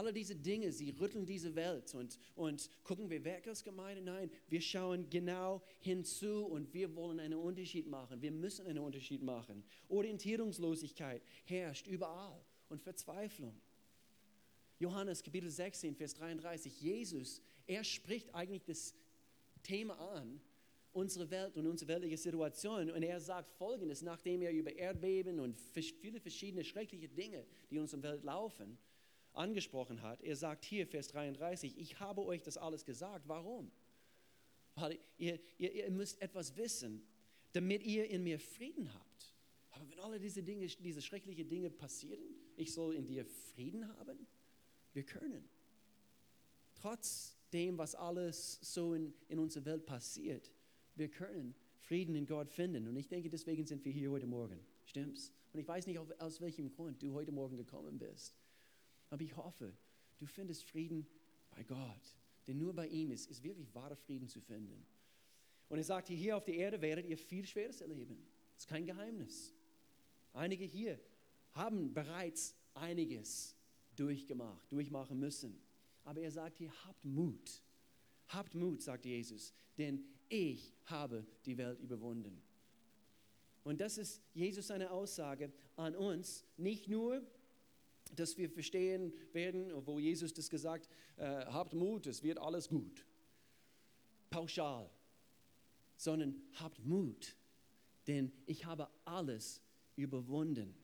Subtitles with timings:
[0.00, 4.00] Alle diese Dinge, sie rütteln diese Welt und, und gucken wir weg als Gemeinde?
[4.00, 8.22] Nein, wir schauen genau hinzu und wir wollen einen Unterschied machen.
[8.22, 9.62] Wir müssen einen Unterschied machen.
[9.90, 13.60] Orientierungslosigkeit herrscht überall und Verzweiflung.
[14.78, 18.94] Johannes Kapitel 16, Vers 33, Jesus, er spricht eigentlich das
[19.62, 20.40] Thema an,
[20.94, 22.90] unsere Welt und unsere weltliche Situation.
[22.90, 27.82] Und er sagt Folgendes, nachdem er über Erdbeben und viele verschiedene schreckliche Dinge, die in
[27.82, 28.78] unserer Welt laufen,
[29.32, 30.22] angesprochen hat.
[30.22, 33.28] Er sagt hier, Vers 33, ich habe euch das alles gesagt.
[33.28, 33.70] Warum?
[34.74, 37.02] Weil ihr, ihr, ihr müsst etwas wissen,
[37.52, 39.34] damit ihr in mir Frieden habt.
[39.70, 42.22] Aber wenn alle diese Dinge, diese schrecklichen Dinge passieren,
[42.56, 44.26] ich soll in dir Frieden haben?
[44.92, 45.48] Wir können.
[46.74, 50.50] Trotz dem, was alles so in, in unserer Welt passiert,
[50.94, 52.86] wir können Frieden in Gott finden.
[52.86, 54.60] Und ich denke, deswegen sind wir hier heute Morgen.
[54.84, 55.32] Stimmt's?
[55.52, 58.39] Und ich weiß nicht, aus welchem Grund du heute Morgen gekommen bist.
[59.10, 59.72] Aber ich hoffe,
[60.18, 61.06] du findest Frieden
[61.50, 62.16] bei Gott.
[62.46, 64.86] Denn nur bei ihm ist, ist wirklich wahrer Frieden zu finden.
[65.68, 68.16] Und er sagt, hier auf der Erde werdet ihr viel Schweres erleben.
[68.54, 69.54] Das ist kein Geheimnis.
[70.32, 70.98] Einige hier
[71.52, 73.56] haben bereits einiges
[73.96, 75.60] durchgemacht, durchmachen müssen.
[76.04, 77.62] Aber er sagt hier, habt Mut.
[78.28, 82.40] Habt Mut, sagt Jesus, denn ich habe die Welt überwunden.
[83.64, 87.22] Und das ist Jesus seine Aussage an uns, nicht nur,
[88.16, 93.04] dass wir verstehen werden, wo Jesus das gesagt, äh, habt Mut, es wird alles gut.
[94.30, 94.90] Pauschal.
[95.96, 97.36] Sondern habt Mut,
[98.06, 99.60] denn ich habe alles
[99.96, 100.74] überwunden.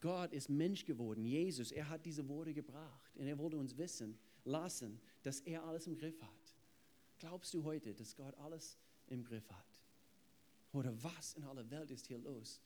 [0.00, 4.18] Gott ist Mensch geworden, Jesus, er hat diese Worte gebracht und er wollte uns wissen
[4.44, 6.54] lassen, dass er alles im Griff hat.
[7.18, 9.66] Glaubst du heute, dass Gott alles im Griff hat?
[10.72, 12.60] Oder was in aller Welt ist hier los?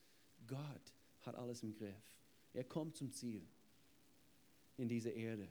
[0.45, 2.17] Gott hat alles im Griff.
[2.53, 3.47] Er kommt zum Ziel
[4.77, 5.47] in dieser Erde.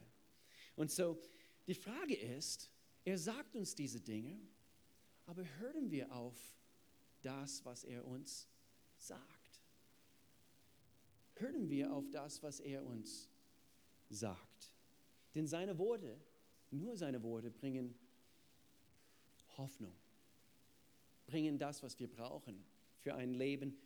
[0.75, 1.19] Und so,
[1.67, 2.69] die Frage ist,
[3.05, 4.39] er sagt uns diese Dinge,
[5.25, 6.37] aber hören wir auf
[7.21, 8.47] das, was er uns
[8.97, 9.61] sagt?
[11.35, 13.29] Hören wir auf das, was er uns
[14.09, 14.73] sagt?
[15.33, 16.19] Denn seine Worte,
[16.71, 17.95] nur seine Worte bringen
[19.57, 19.95] Hoffnung,
[21.25, 22.63] bringen das, was wir brauchen
[22.99, 23.77] für ein Leben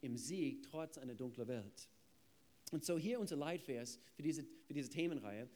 [0.00, 1.88] im Sieg trotz einer dunklen Welt.
[2.72, 5.48] Und so hier unser Leitvers für diese, für diese Themenreihe.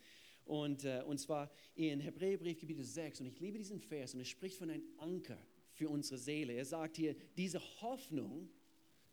[0.45, 3.23] Und, äh, und zwar in Hebräerbrief Kapitel 6.
[3.23, 5.39] Und ich liebe diesen Vers und er spricht von einem Anker
[5.73, 6.53] für unsere Seele.
[6.53, 8.51] Er sagt hier, diese Hoffnung,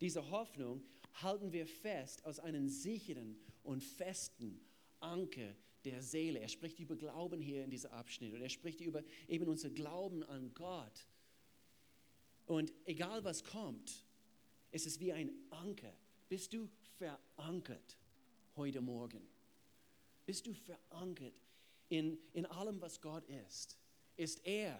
[0.01, 0.83] diese Hoffnung
[1.21, 4.59] halten wir fest aus einem sicheren und festen
[4.99, 5.55] Anker
[5.85, 6.39] der Seele.
[6.39, 10.23] Er spricht über Glauben hier in diesem Abschnitt und er spricht über eben unser Glauben
[10.23, 11.07] an Gott.
[12.45, 14.03] Und egal was kommt,
[14.71, 15.93] es ist wie ein Anker.
[16.27, 17.97] Bist du verankert
[18.55, 19.21] heute Morgen?
[20.25, 21.33] Bist du verankert
[21.89, 23.77] in, in allem, was Gott ist?
[24.15, 24.79] Ist er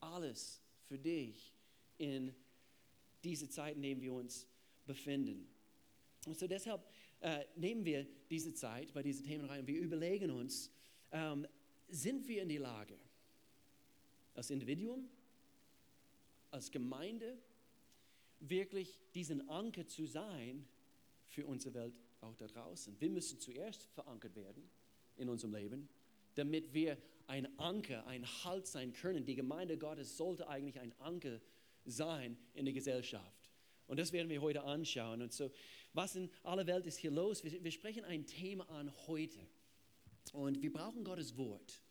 [0.00, 1.52] alles für dich
[1.98, 2.34] in
[3.24, 4.46] diese Zeit, in der wir uns
[4.86, 5.48] befinden?
[6.26, 6.84] Und so deshalb
[7.20, 10.70] äh, nehmen wir diese Zeit bei diesen Themenreihen und wir überlegen uns,
[11.12, 11.46] ähm,
[11.88, 12.98] sind wir in die Lage,
[14.34, 15.08] als Individuum,
[16.50, 17.38] als Gemeinde,
[18.40, 20.66] wirklich diesen Anker zu sein
[21.36, 22.98] für unsere Welt auch da draußen.
[22.98, 24.70] Wir müssen zuerst verankert werden
[25.16, 25.86] in unserem Leben,
[26.34, 29.26] damit wir ein Anker, ein Halt sein können.
[29.26, 31.42] Die Gemeinde Gottes sollte eigentlich ein Anker
[31.84, 33.50] sein in der Gesellschaft.
[33.86, 35.20] Und das werden wir heute anschauen.
[35.20, 35.52] Und so,
[35.92, 37.44] was in aller Welt ist hier los?
[37.44, 39.46] Wir, wir sprechen ein Thema an heute.
[40.32, 41.82] Und wir brauchen Gottes Wort,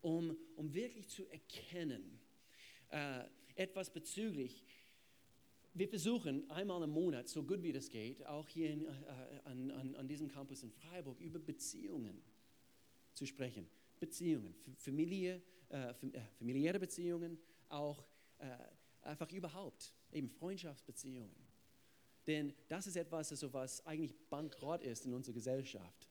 [0.00, 2.20] um, um wirklich zu erkennen,
[2.90, 3.24] äh,
[3.56, 4.64] etwas bezüglich.
[5.72, 8.90] Wir versuchen einmal im Monat, so gut wie das geht, auch hier in, äh,
[9.44, 12.20] an, an, an diesem Campus in Freiburg, über Beziehungen
[13.14, 13.68] zu sprechen.
[14.00, 15.94] Beziehungen, Familie, äh, äh,
[16.38, 17.38] familiäre Beziehungen,
[17.68, 18.04] auch
[18.38, 18.46] äh,
[19.02, 21.36] einfach überhaupt eben Freundschaftsbeziehungen.
[22.26, 26.08] Denn das ist etwas, also was eigentlich bankrott ist in unserer Gesellschaft.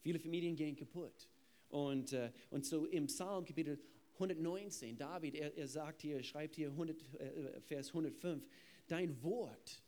[0.00, 1.28] Viele Familien gehen kaputt.
[1.68, 3.78] Und, äh, und so im Psalm Kapitel
[4.14, 8.46] 119, David, er, er sagt hier, schreibt hier 100, äh, Vers 105,
[8.88, 9.82] dein Wort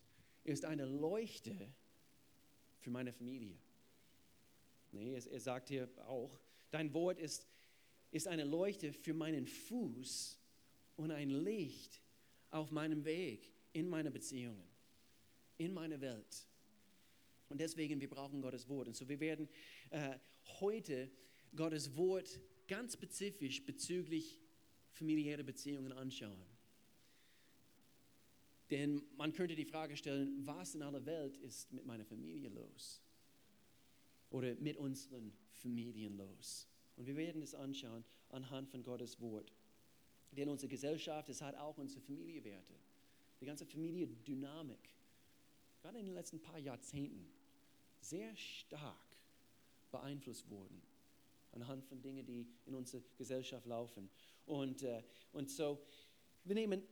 [0.45, 1.55] ist eine Leuchte
[2.81, 3.59] für meine Familie.
[4.93, 6.39] Nee, er, er sagt hier auch,
[6.71, 7.47] dein Wort ist,
[8.11, 10.39] ist eine Leuchte für meinen Fuß
[10.97, 12.01] und ein Licht
[12.51, 14.67] auf meinem Weg, in meine Beziehungen,
[15.59, 16.47] in meine Welt.
[17.49, 18.89] Und deswegen, wir brauchen Gottes Wort.
[18.89, 19.49] Und so, wir werden
[19.91, 20.19] äh,
[20.61, 21.11] heute
[21.55, 24.39] Gottes Wort ganz spezifisch bezüglich
[24.93, 26.48] familiäre Beziehungen anschauen.
[28.71, 33.03] Denn man könnte die Frage stellen, was in aller Welt ist mit meiner Familie los?
[34.31, 36.67] oder mit unseren Familien los?
[36.97, 39.53] Und wir werden es anschauen anhand von Gottes Wort.
[40.33, 42.75] Denn unsere Gesellschaft, es hat auch unsere Familienwerte.
[43.41, 44.91] Die ganze Familiendynamik,
[45.81, 47.31] gerade in den letzten paar Jahrzehnten,
[48.01, 49.17] sehr stark
[49.91, 50.83] beeinflusst wurden
[51.53, 54.11] anhand von Dingen, die in unserer Gesellschaft laufen.
[54.45, 55.83] Und, äh, und so,
[56.45, 56.83] wir nehmen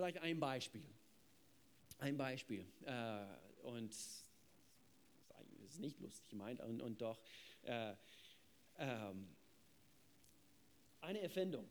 [0.00, 0.84] vielleicht ein Beispiel.
[1.98, 2.66] Ein Beispiel.
[2.86, 3.26] Äh,
[3.64, 4.24] und es
[5.64, 7.20] ist nicht lustig gemeint und, und doch
[7.64, 7.94] äh,
[8.78, 9.28] ähm,
[11.02, 11.68] eine Erfindung,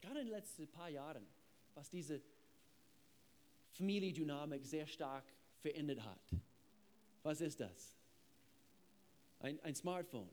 [0.00, 1.26] gerade in den letzten paar Jahren,
[1.74, 2.22] was diese
[3.72, 5.24] Familiendynamik sehr stark
[5.60, 6.22] verändert hat.
[7.22, 7.98] Was ist das?
[9.40, 10.30] Ein, ein Smartphone.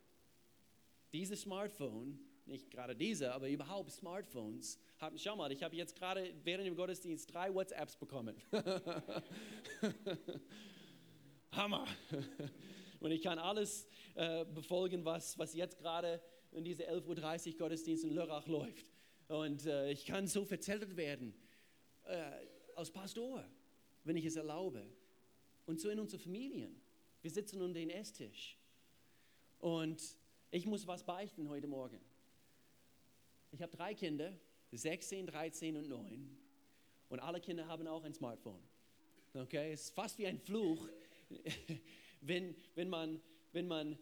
[1.11, 2.17] Dieses Smartphone,
[2.47, 6.75] nicht gerade diese, aber überhaupt Smartphones, haben, schau mal, ich habe jetzt gerade während dem
[6.75, 8.35] Gottesdienst drei WhatsApps bekommen.
[11.51, 11.85] Hammer.
[12.99, 16.21] Und ich kann alles äh, befolgen, was, was jetzt gerade
[16.51, 18.85] in diese 11.30 Uhr Gottesdienst in Lörrach läuft.
[19.27, 21.33] Und äh, ich kann so verzählt werden
[22.05, 22.45] äh,
[22.75, 23.45] als Pastor,
[24.03, 24.85] wenn ich es erlaube.
[25.65, 26.81] Und so in unseren Familien.
[27.21, 28.57] Wir sitzen um den Esstisch.
[29.59, 30.01] Und
[30.49, 31.99] ich muss was beichten heute Morgen.
[33.51, 34.31] Ich habe drei Kinder,
[34.71, 36.37] 16, 13 und 9.
[37.09, 38.61] Und alle Kinder haben auch ein Smartphone.
[39.33, 40.87] Okay, es ist fast wie ein Fluch,
[42.21, 43.21] wenn, wenn, man,
[43.51, 43.97] wenn man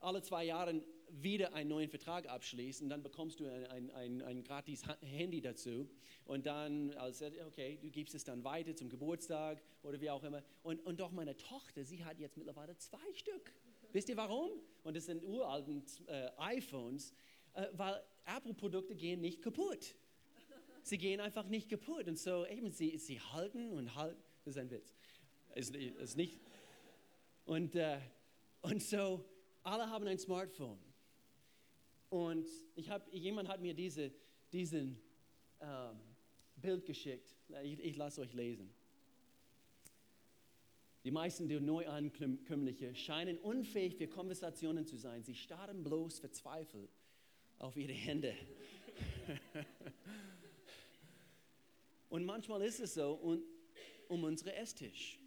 [0.00, 4.44] alle zwei Jahre wieder einen neuen Vertrag abschließt und dann bekommst du ein, ein, ein,
[4.44, 5.88] gratis Handy dazu
[6.24, 10.42] und dann, also, okay, du gibst es dann weiter zum Geburtstag oder wie auch immer.
[10.62, 13.54] Und, und doch meine Tochter, sie hat jetzt mittlerweile zwei Stück.
[13.92, 14.50] Wisst ihr warum?
[14.82, 17.14] Und das sind uralten äh, iPhones,
[17.54, 18.02] äh, weil
[18.36, 19.94] Apple-Produkte gehen nicht kaputt.
[20.82, 22.08] Sie gehen einfach nicht kaputt.
[22.08, 24.22] Und so, eben, sie, sie halten und halten.
[24.44, 24.94] Das ist ein Witz.
[25.54, 26.40] Ist, ist nicht.
[27.44, 27.98] Und, äh,
[28.62, 29.24] und so,
[29.62, 30.78] alle haben ein Smartphone.
[32.10, 34.12] Und ich hab, jemand hat mir diese,
[34.52, 34.98] diesen
[35.60, 35.98] ähm,
[36.56, 37.34] Bild geschickt.
[37.62, 38.70] Ich, ich lasse euch lesen.
[41.04, 45.22] Die meisten der Neuankömmlinge scheinen unfähig für Konversationen zu sein.
[45.22, 46.97] Sie starren bloß verzweifelt
[47.58, 48.34] auf ihre Hände.
[52.08, 53.42] und manchmal ist es so um,
[54.08, 55.18] um unseren Esstisch.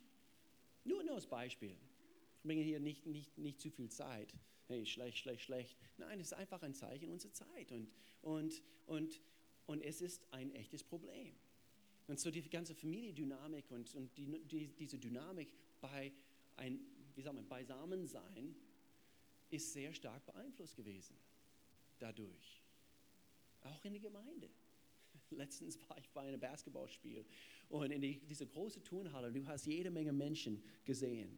[0.84, 1.76] Nur, nur als Beispiel.
[2.38, 4.34] Ich bringe hier nicht, nicht, nicht zu viel Zeit.
[4.68, 5.78] Hey, schlecht, schlecht, schlecht.
[5.98, 7.72] Nein, es ist einfach ein Zeichen unserer Zeit.
[7.72, 7.92] Und,
[8.22, 9.22] und, und,
[9.68, 11.36] und es ist ein echtes Problem.
[12.08, 16.12] Und so die ganze Familiendynamik und, und die, die, diese Dynamik bei
[16.58, 16.80] ein,
[17.16, 18.56] wie sagt man, Beisammensein
[19.50, 21.16] ist sehr stark beeinflusst gewesen
[22.02, 22.62] dadurch.
[23.62, 24.50] Auch in der Gemeinde.
[25.30, 27.26] Letztens war ich bei einem Basketballspiel
[27.70, 31.38] und in die, diese große Turnhalle, du hast jede Menge Menschen gesehen.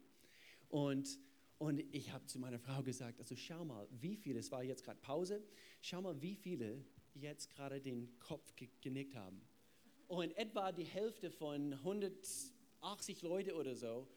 [0.70, 1.20] Und,
[1.60, 4.84] und ich habe zu meiner Frau gesagt, also schau mal, wie viele, es war jetzt
[4.84, 5.44] gerade Pause,
[5.82, 6.84] schau mal, wie viele
[7.14, 9.42] jetzt gerade den Kopf genickt haben.
[10.08, 14.08] Und etwa die Hälfte von 180 Leute oder so,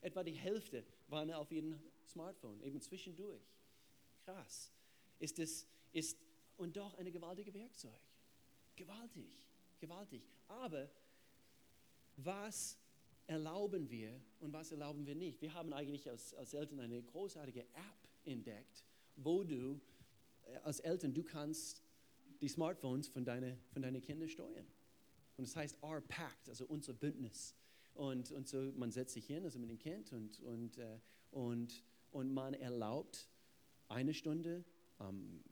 [0.00, 3.42] etwa die Hälfte waren auf ihrem Smartphone, eben zwischendurch.
[4.24, 4.72] Krass.
[5.18, 6.18] Ist es, ist
[6.56, 8.00] und doch eine gewaltige Werkzeug.
[8.76, 9.30] Gewaltig,
[9.78, 10.22] gewaltig.
[10.46, 10.90] Aber
[12.16, 12.78] was
[13.26, 15.40] erlauben wir und was erlauben wir nicht?
[15.40, 18.84] Wir haben eigentlich als, als Eltern eine großartige App entdeckt,
[19.16, 19.80] wo du
[20.44, 21.82] äh, als Eltern, du kannst
[22.40, 24.66] die Smartphones von deinen von deine Kindern steuern.
[25.38, 27.54] Und es das heißt Our Pact, also unser Bündnis.
[27.94, 30.98] Und, und so, man setzt sich hin, also mit dem Kind, und, und, äh,
[31.30, 33.28] und, und man erlaubt
[33.88, 34.64] eine Stunde
[34.98, 35.42] am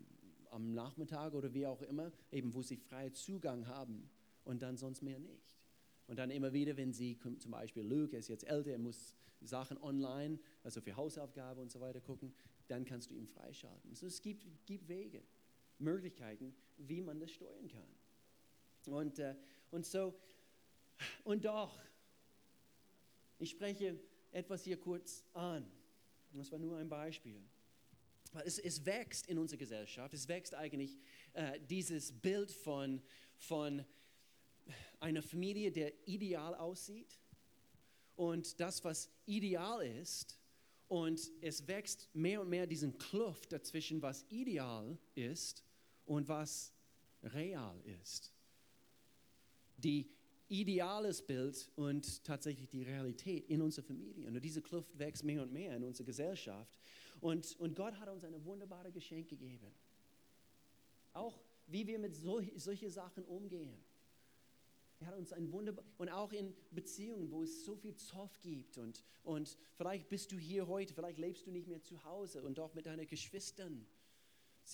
[0.55, 4.09] am Nachmittag oder wie auch immer, eben wo sie freien Zugang haben
[4.45, 5.57] und dann sonst mehr nicht.
[6.07, 9.79] Und dann immer wieder, wenn sie zum Beispiel Luke ist jetzt älter, er muss Sachen
[9.79, 12.35] online, also für Hausaufgaben und so weiter gucken,
[12.69, 13.91] dann kannst du ihn freischalten.
[13.91, 15.23] Also es gibt, gibt Wege,
[15.79, 18.95] Möglichkeiten, wie man das steuern kann.
[18.95, 19.35] Und, äh,
[19.71, 20.15] und so,
[21.25, 21.79] und doch,
[23.39, 23.99] ich spreche
[24.31, 25.67] etwas hier kurz an.
[26.33, 27.43] Das war nur ein Beispiel.
[28.45, 30.99] Es, es wächst in unserer Gesellschaft, es wächst eigentlich
[31.35, 33.01] äh, dieses Bild von,
[33.37, 33.85] von
[35.01, 37.19] einer Familie, der ideal aussieht
[38.17, 40.39] und das, was ideal ist.
[40.89, 45.65] Und es wächst mehr und mehr diesen Kluft dazwischen, was ideal ist
[46.05, 46.73] und was
[47.23, 48.33] real ist.
[49.79, 50.09] Die
[50.49, 54.29] ideales Bild und tatsächlich die Realität in unserer Familie.
[54.29, 56.79] Und diese Kluft wächst mehr und mehr in unserer Gesellschaft.
[57.25, 59.75] Und, und Gott hat uns ein wunderbares Geschenk gegeben.
[61.15, 63.83] Auch wie wir mit so, solchen Sachen umgehen.
[65.01, 68.77] Er hat uns ein wunderbar und auch in Beziehungen, wo es so viel Zoff gibt
[68.77, 72.59] und, und vielleicht bist du hier heute, vielleicht lebst du nicht mehr zu Hause und
[72.59, 73.87] doch mit deinen Geschwistern.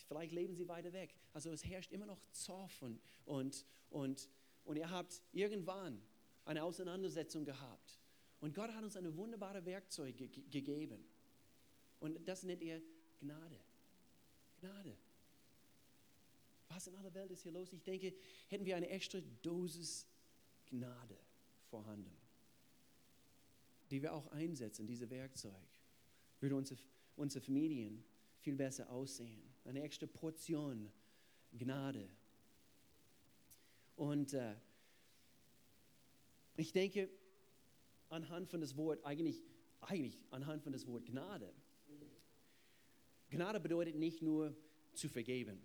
[0.08, 1.14] Vielleicht leben sie weiter weg.
[1.32, 4.28] Also es herrscht immer noch Zoff und, und, und,
[4.64, 6.02] und ihr habt irgendwann
[6.44, 8.00] eine Auseinandersetzung gehabt.
[8.40, 11.04] Und Gott hat uns eine wunderbare Werkzeug ge gegeben.
[12.00, 12.80] Und das nennt er
[13.20, 13.60] Gnade.
[14.60, 14.96] Gnade.
[16.68, 17.72] Was in aller Welt ist hier los?
[17.72, 18.14] Ich denke,
[18.48, 20.06] hätten wir eine extra Dosis
[20.66, 21.16] Gnade
[21.68, 22.16] vorhanden,
[23.90, 25.52] die wir auch einsetzen, diese Werkzeug,
[26.38, 26.80] würde unsere,
[27.16, 28.04] unsere Familien
[28.38, 29.42] viel besser aussehen.
[29.64, 30.90] Eine extra Portion
[31.52, 32.08] Gnade.
[33.96, 34.54] Und äh,
[36.56, 37.10] ich denke,
[38.08, 39.42] anhand von das Wort, eigentlich,
[39.80, 41.52] eigentlich anhand von das Wort Gnade,
[43.30, 44.54] Gnade bedeutet nicht nur
[44.92, 45.60] zu vergeben.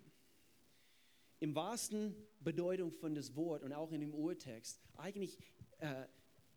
[1.40, 5.38] Im wahrsten Bedeutung von das Wort und auch in dem Urtext, eigentlich
[5.78, 6.06] äh,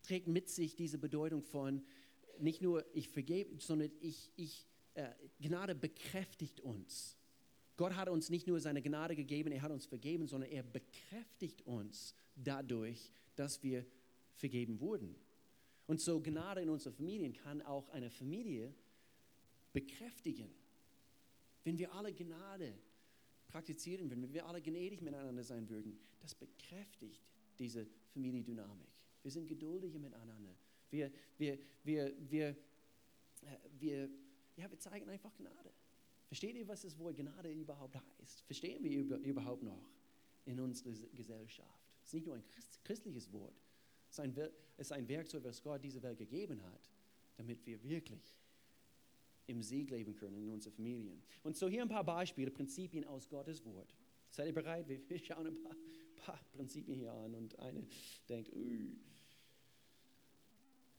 [0.03, 1.83] trägt mit sich diese Bedeutung von
[2.39, 5.09] nicht nur ich vergebe, sondern ich, ich, äh,
[5.41, 7.17] Gnade bekräftigt uns.
[7.75, 11.61] Gott hat uns nicht nur seine Gnade gegeben, er hat uns vergeben, sondern er bekräftigt
[11.65, 13.85] uns dadurch, dass wir
[14.35, 15.15] vergeben wurden.
[15.87, 18.73] Und so Gnade in unseren Familien kann auch eine Familie
[19.73, 20.49] bekräftigen.
[21.63, 22.73] Wenn wir alle Gnade
[23.47, 27.21] praktizieren würden, wenn wir alle gnädig miteinander sein würden, das bekräftigt
[27.57, 28.87] diese Familiendynamik.
[29.21, 30.55] Wir sind geduldiger miteinander.
[30.89, 32.55] Wir, wir, wir, wir, äh,
[33.79, 34.09] wir,
[34.57, 35.71] ja, wir zeigen einfach Gnade.
[36.27, 38.41] Versteht ihr, was das Wort Gnade überhaupt heißt?
[38.43, 39.89] Verstehen wir überhaupt noch
[40.45, 41.89] in unserer Gesellschaft?
[42.01, 42.43] Es ist nicht nur ein
[42.83, 43.55] christliches Wort.
[44.09, 46.89] Es ist ein, es ist ein Werkzeug, was Gott dieser Welt gegeben hat,
[47.37, 48.38] damit wir wirklich
[49.49, 51.21] im Sieg leben können in unseren Familien.
[51.43, 53.95] Und so hier ein paar Beispiele, Prinzipien aus Gottes Wort.
[54.29, 54.87] Seid ihr bereit?
[54.87, 55.75] Wir, schauen ein paar,
[56.17, 57.87] paar, Prinzipien hier an und eine
[58.29, 58.95] denkt, Ui.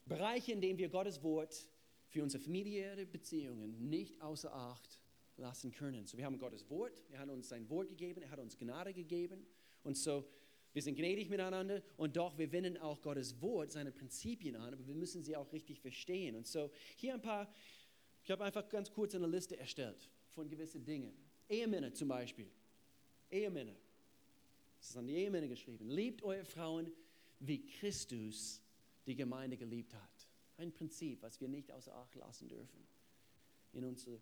[0.04, 1.68] Bereiche, in denen wir Gottes Wort
[2.08, 5.00] für unsere familiäre Beziehungen nicht außer Acht
[5.36, 6.06] lassen können.
[6.06, 8.92] So, wir haben Gottes Wort, er hat uns sein Wort gegeben, er hat uns Gnade
[8.92, 9.46] gegeben.
[9.84, 10.28] Und so,
[10.72, 14.86] wir sind gnädig miteinander und doch, wir wenden auch Gottes Wort, seine Prinzipien an, aber
[14.86, 16.36] wir müssen sie auch richtig verstehen.
[16.36, 17.52] Und so, hier ein paar
[18.30, 21.12] ich habe einfach ganz kurz eine Liste erstellt von gewissen Dingen.
[21.48, 22.48] Ehemänner zum Beispiel.
[23.28, 23.74] Ehemänner.
[24.78, 25.90] Das ist an die Ehemänner geschrieben.
[25.90, 26.92] Liebt eure Frauen,
[27.40, 28.62] wie Christus
[29.04, 30.28] die Gemeinde geliebt hat.
[30.58, 32.86] Ein Prinzip, was wir nicht außer Acht lassen dürfen
[33.72, 34.20] in unsere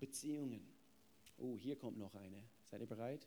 [0.00, 0.66] Beziehungen.
[1.38, 2.42] Oh, hier kommt noch eine.
[2.64, 3.24] Seid ihr bereit?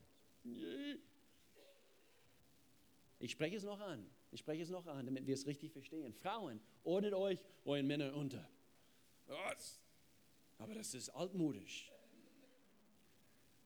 [3.19, 4.05] Ich spreche es noch an.
[4.31, 6.13] Ich spreche es noch an, damit wir es richtig verstehen.
[6.13, 8.45] Frauen, ordnet euch euren Männern unter.
[9.27, 9.86] Was?
[10.57, 11.91] Aber das ist altmodisch.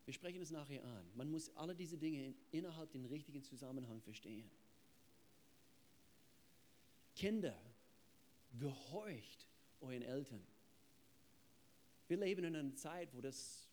[0.05, 1.09] Wir sprechen es nachher an.
[1.15, 4.49] Man muss alle diese Dinge innerhalb den richtigen Zusammenhang verstehen.
[7.15, 7.57] Kinder,
[8.59, 9.47] gehorcht
[9.79, 10.45] euren Eltern.
[12.07, 13.69] Wir leben in einer Zeit, wo das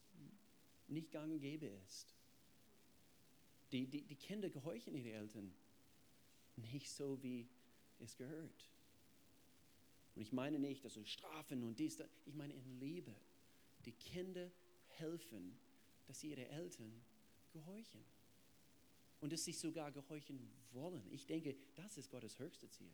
[0.87, 2.15] nicht gang und gäbe ist.
[3.73, 5.55] Die, die, die Kinder gehorchen ihren Eltern
[6.57, 7.49] nicht so, wie
[7.99, 8.71] es gehört.
[10.19, 12.09] Und ich meine nicht, dass so Strafen und dies, das.
[12.27, 13.15] ich meine in Liebe.
[13.85, 14.51] Die Kinder
[14.97, 15.57] helfen,
[16.09, 16.93] dass sie ihre Eltern
[17.53, 18.05] gehorchen.
[19.21, 21.09] Und dass sie sogar gehorchen wollen.
[21.13, 22.91] Ich denke, das ist Gottes höchste Ziel.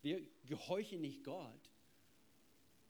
[0.00, 1.70] Wir gehorchen nicht Gott.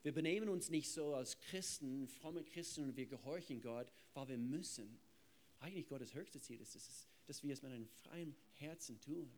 [0.04, 4.38] Wir benehmen uns nicht so als Christen, fromme Christen, und wir gehorchen Gott, weil wir
[4.38, 5.00] müssen.
[5.58, 9.28] Eigentlich Gottes höchste Ziel ist, dass, dass wir es mit einem freien Herzen tun.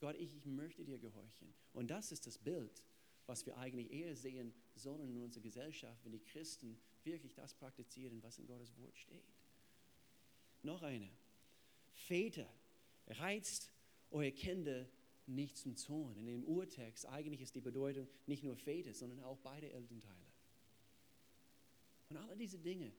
[0.00, 1.54] Gott, ich, ich möchte dir gehorchen.
[1.74, 2.82] Und das ist das Bild,
[3.26, 8.22] was wir eigentlich eher sehen sollen in unserer Gesellschaft, wenn die Christen wirklich das praktizieren,
[8.22, 9.24] was in Gottes Wort steht.
[10.62, 11.10] Noch eine.
[11.92, 12.48] Väter,
[13.06, 13.70] reizt
[14.10, 14.86] eure Kinder
[15.26, 16.16] nicht zum Zorn.
[16.16, 20.14] In dem Urtext eigentlich ist die Bedeutung nicht nur Väter, sondern auch beide Elternteile.
[22.10, 22.92] Und alle diese Dinge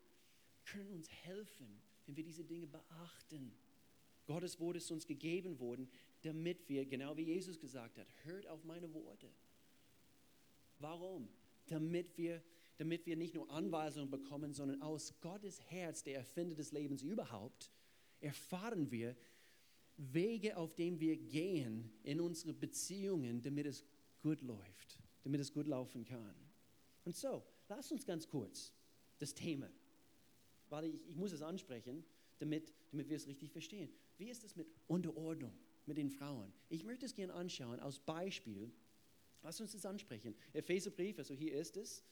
[0.65, 3.51] können uns helfen, wenn wir diese Dinge beachten.
[4.25, 5.87] Gottes Wort ist uns gegeben worden,
[6.23, 9.29] damit wir, genau wie Jesus gesagt hat, hört auf meine Worte
[10.85, 11.27] Warum?
[11.65, 12.43] Damit wir,
[12.77, 17.71] damit wir nicht nur Anweisungen bekommen, sondern aus Gottes Herz, der Erfinder des Lebens überhaupt,
[18.19, 19.15] erfahren wir
[19.97, 23.83] Wege, auf denen wir gehen in unsere Beziehungen, damit es
[24.21, 26.35] gut läuft, damit es gut laufen kann.
[27.03, 28.71] Und so, lass uns ganz kurz
[29.17, 29.71] das Thema,
[30.69, 32.05] weil ich, ich muss es ansprechen,
[32.37, 33.89] damit, damit wir es richtig verstehen.
[34.17, 36.53] Wie ist es mit Unterordnung mit den Frauen?
[36.69, 38.71] Ich möchte es gerne anschauen aus Beispiel
[39.45, 40.35] Lass uns das ansprechen.
[40.53, 42.03] Epheserbrief, also hier ist es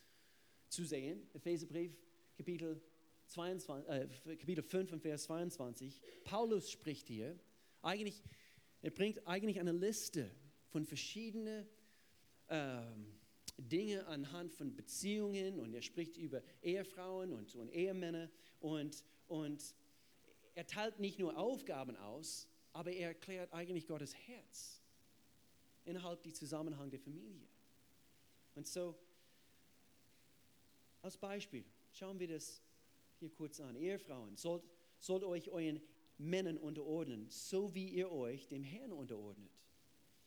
[0.70, 1.28] zu sehen.
[1.34, 1.92] Epheserbrief,
[2.38, 2.80] Kapitel,
[3.26, 6.00] 22, äh, Kapitel 5 und Vers 22.
[6.26, 7.40] Paulus spricht hier.
[7.82, 8.22] Eigentlich
[8.84, 10.30] er bringt eigentlich eine Liste
[10.68, 11.66] von verschiedenen
[12.50, 13.16] ähm,
[13.58, 19.74] Dinge anhand von Beziehungen und er spricht über Ehefrauen und, und Ehemänner und, und
[20.54, 24.83] er teilt nicht nur Aufgaben aus, aber er erklärt eigentlich Gottes Herz
[25.86, 27.48] innerhalb des Zusammenhangs der Familie.
[28.56, 28.96] Und so,
[31.02, 32.62] als Beispiel, schauen wir das
[33.20, 33.76] hier kurz an.
[33.76, 34.64] Ehefrauen, sollt,
[35.00, 35.82] sollt euch euren
[36.18, 39.52] Männern unterordnen, so wie ihr euch dem Herrn unterordnet.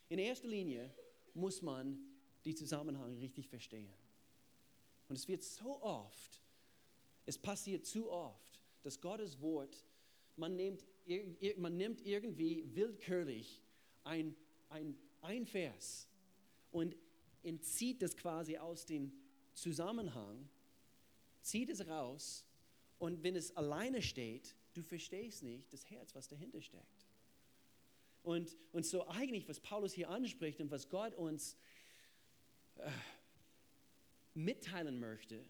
[0.08, 0.92] In erster Linie
[1.34, 1.98] muss man
[2.44, 3.92] die Zusammenhänge richtig verstehen.
[5.08, 6.42] Und es wird so oft,
[7.24, 9.84] es passiert zu oft, dass Gottes Wort,
[10.36, 10.84] man nimmt,
[11.56, 13.62] man nimmt irgendwie willkürlich
[14.04, 14.36] ein,
[14.68, 16.08] ein, ein Vers
[16.70, 16.96] und
[17.42, 19.12] entzieht das quasi aus dem
[19.54, 20.48] Zusammenhang,
[21.42, 22.46] zieht es raus
[22.98, 27.06] und wenn es alleine steht, du verstehst nicht das Herz, was dahinter steckt.
[28.22, 31.56] Und, und so eigentlich, was Paulus hier anspricht und was Gott uns
[32.76, 32.90] äh,
[34.34, 35.44] mitteilen möchte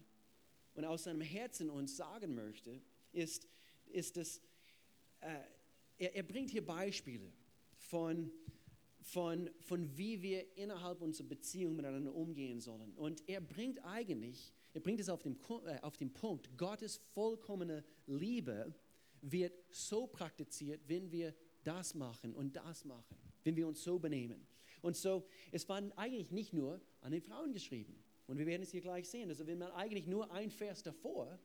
[0.75, 2.81] und aus seinem Herzen uns sagen möchte,
[3.11, 3.47] ist,
[3.87, 4.41] ist dass
[5.21, 5.39] äh,
[5.97, 7.31] er, er bringt hier Beispiele
[7.77, 8.31] von,
[9.07, 12.93] von, von wie wir innerhalb unserer Beziehung miteinander umgehen sollen.
[12.95, 17.85] Und er bringt eigentlich, er bringt es auf den, äh, auf den Punkt, Gottes vollkommene
[18.05, 18.75] Liebe
[19.21, 21.33] wird so praktiziert, wenn wir
[21.63, 24.45] das machen und das machen, wenn wir uns so benehmen.
[24.81, 28.03] Und so, es war eigentlich nicht nur an den Frauen geschrieben.
[28.27, 29.29] Und wir werden es hier gleich sehen.
[29.29, 31.39] Also wenn man eigentlich nur ein Vers davor,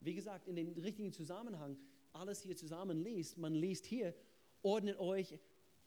[0.00, 1.78] wie gesagt, in den richtigen Zusammenhang
[2.12, 4.16] alles hier zusammen liest, man liest hier,
[4.62, 5.38] ordnet euch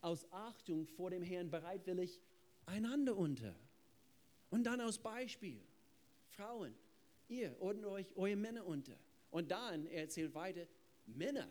[0.01, 2.19] aus Achtung vor dem Herrn bereitwillig
[2.65, 3.55] einander unter.
[4.49, 5.61] Und dann aus Beispiel,
[6.29, 6.73] Frauen,
[7.27, 8.97] ihr ordnet euch eure Männer unter.
[9.31, 10.65] Und dann, er erzählt weiter,
[11.05, 11.47] Männer,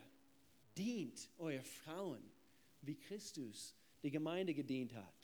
[0.76, 2.22] dient eure Frauen,
[2.82, 5.14] wie Christus die Gemeinde gedient hat.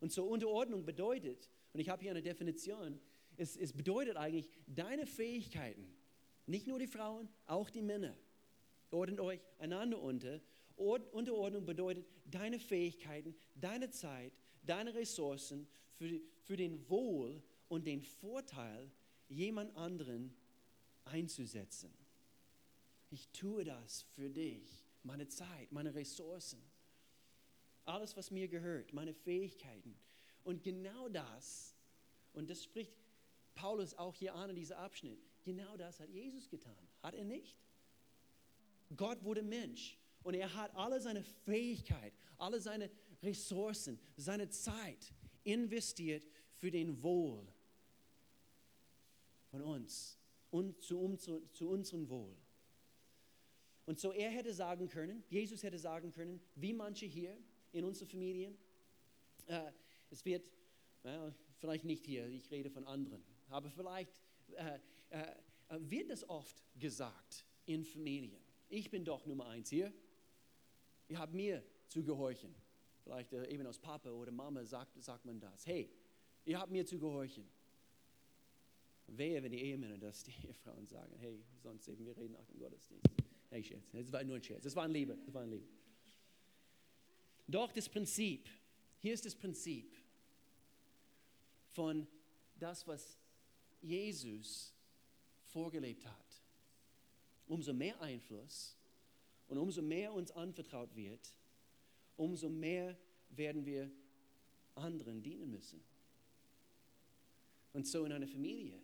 [0.00, 2.98] Und so Unterordnung bedeutet, und ich habe hier eine Definition,
[3.36, 5.86] es, es bedeutet eigentlich, deine Fähigkeiten,
[6.46, 8.16] nicht nur die Frauen, auch die Männer,
[8.90, 10.40] ordnet euch einander unter.
[10.76, 18.90] Unterordnung bedeutet, deine Fähigkeiten, deine Zeit, deine Ressourcen für, für den Wohl und den Vorteil
[19.28, 20.34] jemand anderen
[21.04, 21.92] einzusetzen.
[23.10, 26.60] Ich tue das für dich, meine Zeit, meine Ressourcen,
[27.84, 29.96] alles, was mir gehört, meine Fähigkeiten.
[30.44, 31.74] Und genau das,
[32.32, 32.92] und das spricht
[33.54, 36.76] Paulus auch hier an in diesem Abschnitt, genau das hat Jesus getan.
[37.02, 37.56] Hat er nicht?
[38.96, 42.90] Gott wurde Mensch und er hat alle seine Fähigkeit, alle seine
[43.22, 47.46] Ressourcen, seine Zeit investiert für den Wohl
[49.52, 50.18] von uns
[50.50, 52.36] und zu, um, zu, zu unserem Wohl.
[53.84, 57.38] Und so er hätte sagen können, Jesus hätte sagen können, wie manche hier
[57.70, 58.58] in unseren Familien,
[59.46, 59.70] äh,
[60.10, 60.44] es wird,
[61.04, 64.20] äh, vielleicht nicht hier, ich rede von anderen, aber vielleicht
[64.56, 65.36] äh, äh,
[65.78, 68.42] wird das oft gesagt in Familien.
[68.68, 69.92] Ich bin doch Nummer eins hier.
[71.08, 72.54] Ihr habt mir zu gehorchen.
[73.02, 75.66] Vielleicht äh, eben aus Papa oder Mama sagt, sagt man das.
[75.66, 75.88] Hey,
[76.44, 77.48] ihr habt mir zu gehorchen.
[79.06, 81.14] Wehe, wenn die Ehemänner das die Ehefrauen sagen.
[81.18, 83.06] Hey, sonst eben, wir reden nach dem Gottesdienst.
[83.50, 83.84] Hey, Scherz.
[83.92, 84.64] Das war nur ein Scherz.
[84.64, 85.16] Das war ein Liebe.
[85.24, 85.68] Das war ein Liebe.
[87.46, 88.48] Doch das Prinzip,
[89.00, 89.94] hier ist das Prinzip
[91.70, 92.08] von
[92.58, 93.16] das, was
[93.80, 94.74] Jesus
[95.44, 96.42] vorgelebt hat.
[97.46, 98.75] Umso mehr Einfluss
[99.48, 101.34] und umso mehr uns anvertraut wird,
[102.16, 102.96] umso mehr
[103.30, 103.90] werden wir
[104.74, 105.80] anderen dienen müssen.
[107.72, 108.80] Und so in einer Familie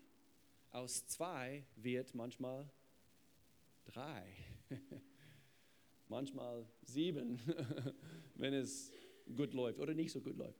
[0.70, 2.68] aus zwei wird manchmal
[3.84, 4.26] drei,
[6.08, 7.40] manchmal sieben,
[8.34, 8.92] wenn es
[9.34, 10.58] gut läuft oder nicht so gut läuft.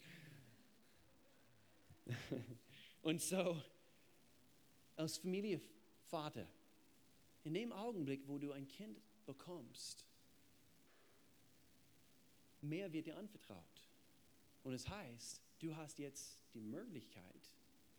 [3.03, 3.61] Und so
[4.97, 6.47] als Familienvater,
[7.45, 10.05] in dem Augenblick, wo du ein Kind bekommst,
[12.61, 13.89] mehr wird dir anvertraut.
[14.65, 17.53] Und es heißt, du hast jetzt die Möglichkeit,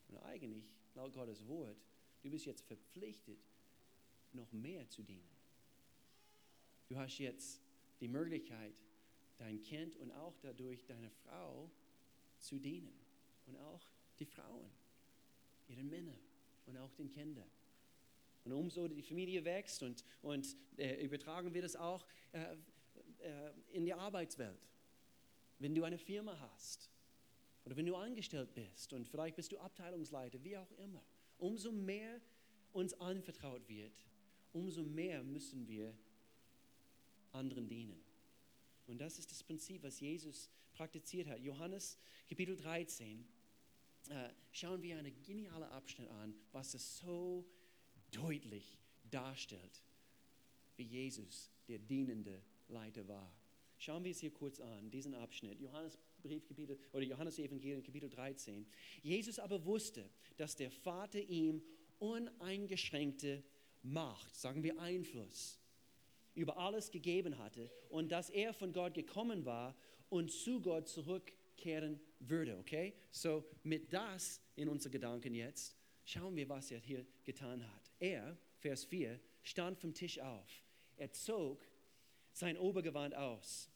[0.09, 1.77] und eigentlich laut Gottes Wort,
[2.23, 3.37] Du bist jetzt verpflichtet,
[4.31, 5.29] noch mehr zu dienen.
[6.87, 7.59] Du hast jetzt
[7.99, 8.73] die Möglichkeit,
[9.37, 11.69] dein Kind und auch dadurch deine Frau
[12.39, 12.97] zu dienen.
[13.45, 13.81] Und auch
[14.19, 14.69] die Frauen,
[15.67, 16.17] ihre Männer
[16.65, 17.49] und auch den Kindern.
[18.45, 22.55] Und umso die Familie wächst und, und äh, übertragen wir das auch äh,
[23.19, 24.67] äh, in die Arbeitswelt.
[25.59, 26.89] Wenn du eine Firma hast
[27.65, 31.03] oder wenn du angestellt bist und vielleicht bist du Abteilungsleiter, wie auch immer
[31.37, 32.21] umso mehr
[32.71, 34.05] uns anvertraut wird,
[34.53, 35.93] umso mehr müssen wir
[37.31, 38.01] anderen dienen.
[38.87, 41.39] Und das ist das Prinzip, was Jesus praktiziert hat.
[41.39, 43.25] Johannes Kapitel 13.
[44.09, 47.45] Äh, schauen wir einen genialen Abschnitt an, was es so
[48.13, 48.77] deutlich
[49.09, 49.83] darstellt,
[50.77, 53.31] wie Jesus der dienende Leiter war.
[53.77, 55.59] Schauen wir es hier kurz an, diesen Abschnitt.
[55.59, 58.65] Johannes Brief Kapitel oder Johannes Evangelium Kapitel 13.
[59.01, 61.61] Jesus aber wusste, dass der Vater ihm
[61.99, 63.43] uneingeschränkte
[63.81, 65.59] Macht, sagen wir Einfluss,
[66.33, 69.75] über alles gegeben hatte und dass er von Gott gekommen war
[70.09, 72.57] und zu Gott zurückkehren würde.
[72.59, 72.93] Okay?
[73.11, 77.82] So mit das in unsere Gedanken jetzt schauen wir, was er hier getan hat.
[78.03, 80.61] Er, Vers 4, stand vom Tisch auf.
[80.97, 81.63] Er zog
[82.33, 83.69] sein Obergewand aus.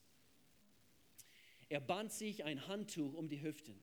[1.70, 3.80] Er band sich ein Handtuch um die Hüften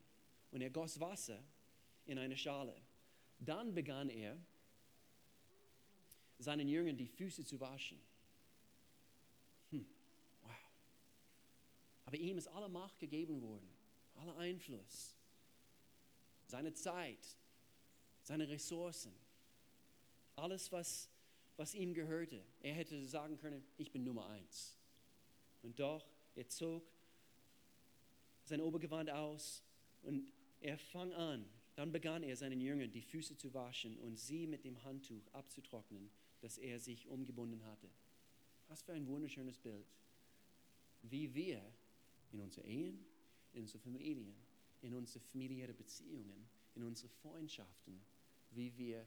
[0.51, 1.43] und er goss Wasser
[2.05, 2.79] in eine Schale.
[3.39, 4.37] Dann begann er,
[6.37, 7.99] seinen Jüngern die Füße zu waschen.
[9.71, 9.87] Hm,
[10.43, 10.51] wow.
[12.05, 13.67] Aber ihm ist alle Macht gegeben worden,
[14.13, 15.15] aller Einfluss,
[16.45, 17.35] seine Zeit,
[18.21, 19.24] seine Ressourcen,
[20.35, 21.09] alles, was,
[21.57, 22.43] was ihm gehörte.
[22.61, 24.77] Er hätte sagen können, ich bin Nummer eins.
[25.61, 26.83] Und doch, er zog
[28.43, 29.63] sein Obergewand aus
[30.03, 31.45] und er fang an.
[31.75, 36.09] Dann begann er seinen Jüngern die Füße zu waschen und sie mit dem Handtuch abzutrocknen,
[36.41, 37.89] das er sich umgebunden hatte.
[38.67, 39.87] Was für ein wunderschönes Bild.
[41.01, 41.61] Wie wir
[42.31, 43.05] in unseren Ehen,
[43.53, 44.35] in unseren Familien,
[44.81, 48.01] in unsere familiären Beziehungen, in unsere Freundschaften,
[48.51, 49.05] wie wir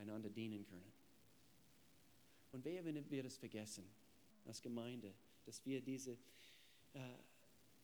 [0.00, 0.92] einander dienen können.
[2.52, 3.84] Und wer wenn wir das vergessen
[4.44, 6.12] als Gemeinde, dass wir diese,
[6.94, 6.98] äh,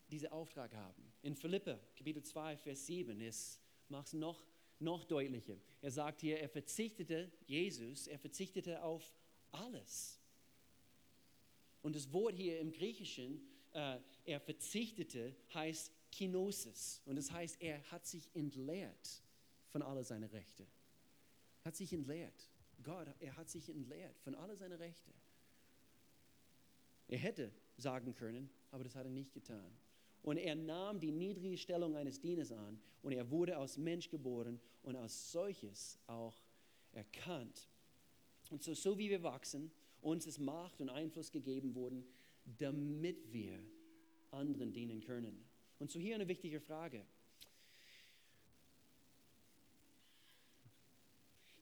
[0.09, 1.13] diesen Auftrag haben?
[1.21, 3.17] In Philippe, Kapitel 2, Vers 7,
[3.89, 4.45] macht es noch,
[4.79, 5.57] noch deutlicher.
[5.81, 9.13] Er sagt hier, er verzichtete, Jesus, er verzichtete auf
[9.51, 10.19] alles.
[11.81, 13.41] Und das Wort hier im Griechischen,
[13.73, 17.01] äh, er verzichtete, heißt Kinosis.
[17.05, 19.21] Und das heißt, er hat sich entleert
[19.69, 20.67] von all seinen Rechten.
[21.67, 22.49] Hat sich entleert.
[22.81, 25.11] Gott, er hat sich entleert von all seinen Rechten.
[27.09, 29.69] Er hätte sagen können, aber das hat er nicht getan.
[30.23, 34.61] Und er nahm die niedrige Stellung eines Dieners an und er wurde als Mensch geboren
[34.81, 36.41] und als solches auch
[36.93, 37.67] erkannt.
[38.49, 42.05] Und so, so wie wir wachsen, uns ist Macht und Einfluss gegeben worden,
[42.45, 43.61] damit wir
[44.31, 45.43] anderen dienen können.
[45.79, 47.05] Und so hier eine wichtige Frage.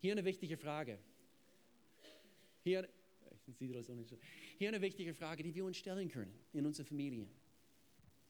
[0.05, 0.99] Hier eine wichtige Frage.
[2.61, 2.87] Hier,
[4.59, 7.27] hier eine wichtige Frage, die wir uns stellen können in unseren Familien.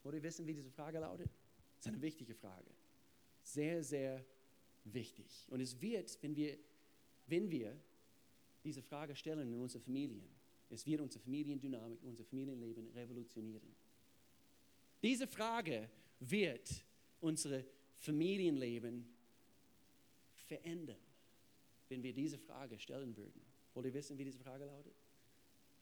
[0.01, 1.29] Wollt ihr wissen, wie diese Frage lautet?
[1.75, 2.71] Das ist eine wichtige Frage.
[3.43, 4.25] Sehr, sehr
[4.85, 5.45] wichtig.
[5.49, 6.57] Und es wird, wenn wir,
[7.27, 7.77] wenn wir
[8.63, 10.23] diese Frage stellen in unseren Familien,
[10.69, 13.75] es wird unsere Familiendynamik, unser Familienleben revolutionieren.
[15.03, 15.89] Diese Frage
[16.21, 16.85] wird
[17.19, 17.65] unser
[17.97, 19.05] Familienleben
[20.47, 21.04] verändern,
[21.89, 23.41] wenn wir diese Frage stellen würden.
[23.73, 24.95] Wollt ihr wissen, wie diese Frage lautet?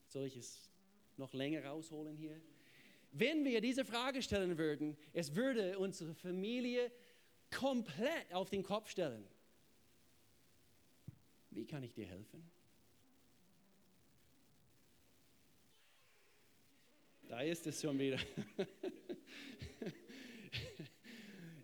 [0.06, 0.70] Soll ich es
[1.16, 2.40] noch länger rausholen hier?
[3.12, 6.90] Wenn wir diese Frage stellen würden, es würde unsere Familie
[7.50, 9.24] komplett auf den Kopf stellen.
[11.50, 12.50] Wie kann ich dir helfen?
[17.28, 18.18] Da ist es schon wieder.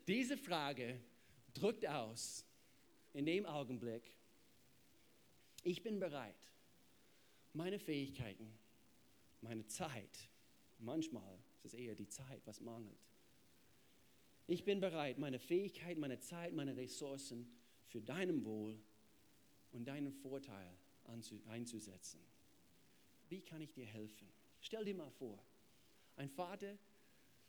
[0.07, 1.01] Diese Frage
[1.53, 2.45] drückt aus,
[3.13, 4.03] in dem Augenblick,
[5.63, 6.37] ich bin bereit,
[7.53, 8.53] meine Fähigkeiten,
[9.41, 10.29] meine Zeit,
[10.79, 12.99] manchmal ist es eher die Zeit, was mangelt.
[14.47, 17.51] Ich bin bereit, meine Fähigkeiten, meine Zeit, meine Ressourcen
[17.87, 18.79] für deinen Wohl
[19.73, 20.77] und deinen Vorteil
[21.47, 22.21] einzusetzen.
[23.29, 24.29] Wie kann ich dir helfen?
[24.61, 25.43] Stell dir mal vor,
[26.17, 26.77] ein Vater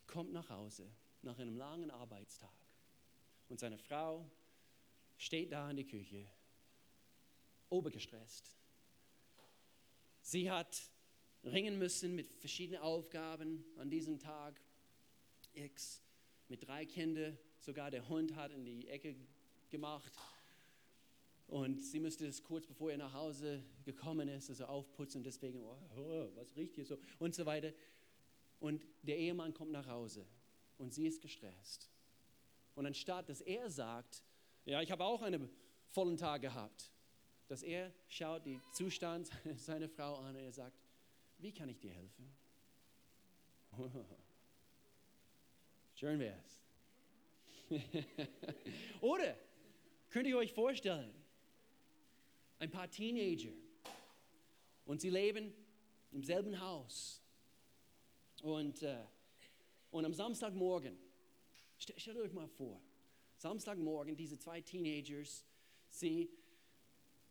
[0.05, 0.91] kommt nach Hause
[1.23, 2.53] nach einem langen Arbeitstag
[3.49, 4.29] und seine Frau
[5.17, 6.25] steht da in der Küche,
[7.71, 8.55] obergestresst.
[10.21, 10.89] Sie hat
[11.43, 14.61] ringen müssen mit verschiedenen Aufgaben an diesem Tag.
[15.53, 16.01] X
[16.47, 19.15] mit drei Kindern, sogar der Hund hat in die Ecke
[19.69, 20.13] gemacht.
[21.47, 25.77] Und sie müsste es kurz bevor er nach Hause gekommen ist, also aufputzen, deswegen, oh,
[25.97, 27.73] oh, was riecht hier so und so weiter.
[28.59, 30.25] Und der Ehemann kommt nach Hause
[30.77, 31.89] und sie ist gestresst.
[32.75, 34.23] Und anstatt dass er sagt,
[34.63, 35.49] ja, ich habe auch einen
[35.89, 36.89] vollen Tag gehabt,
[37.51, 40.79] dass er schaut den Zustand seiner Frau an und er sagt,
[41.39, 42.33] wie kann ich dir helfen?
[45.95, 46.61] Schön wär's.
[49.01, 49.35] Oder
[50.09, 51.13] könnt ihr euch vorstellen,
[52.59, 53.51] ein paar Teenager
[54.85, 55.53] und sie leben
[56.13, 57.21] im selben Haus
[58.43, 59.03] Und, äh,
[59.89, 60.97] und am Samstagmorgen,
[61.77, 62.81] stell, stellt euch mal vor,
[63.35, 65.45] Samstagmorgen, diese zwei Teenagers,
[65.89, 66.29] sie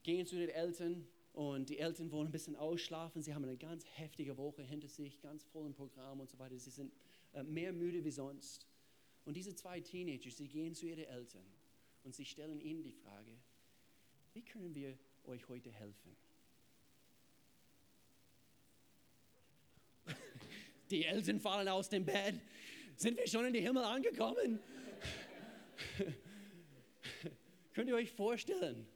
[0.02, 3.22] gehen zu den Eltern und die Eltern wollen ein bisschen ausschlafen.
[3.22, 6.58] Sie haben eine ganz heftige Woche hinter sich, ganz vollen Programm und so weiter.
[6.58, 6.92] Sie sind
[7.32, 8.66] äh, mehr müde wie sonst.
[9.24, 11.44] Und diese zwei Teenagers, sie gehen zu ihren Eltern
[12.02, 13.36] und sie stellen ihnen die Frage,
[14.32, 16.16] wie können wir euch heute helfen?
[20.90, 22.40] Die Eltern fallen aus dem Bett.
[22.96, 24.60] Sind wir schon in den Himmel angekommen?
[27.72, 28.86] Könnt ihr euch vorstellen?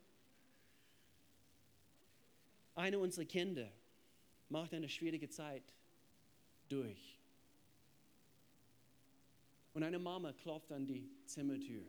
[2.74, 3.70] Eine unserer Kinder
[4.48, 5.62] macht eine schwierige Zeit
[6.68, 7.18] durch.
[9.74, 11.84] Und eine Mama klopft an die Zimmertür.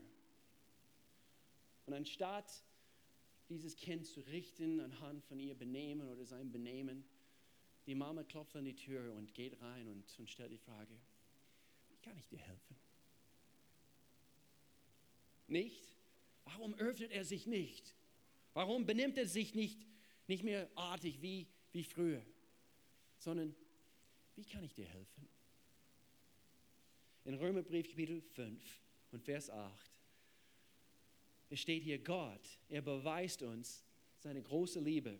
[1.86, 2.63] Und anstatt
[3.50, 7.04] dieses Kind zu richten anhand von ihr Benehmen oder seinem Benehmen,
[7.86, 10.93] die Mama klopft an die Tür und geht rein und, und stellt die Frage,
[11.89, 12.76] wie kann ich dir helfen?
[15.48, 15.84] Nicht?
[16.45, 17.93] Warum öffnet er sich nicht?
[18.54, 19.86] Warum benimmt er sich nicht,
[20.27, 22.21] nicht mehr artig wie, wie früher?
[23.17, 23.55] Sondern,
[24.35, 25.27] wie kann ich dir helfen?
[27.25, 28.61] In Römerbrief Kapitel 5
[29.11, 29.95] und Vers 8
[31.49, 33.83] es steht hier, Gott, er beweist uns
[34.19, 35.19] seine große Liebe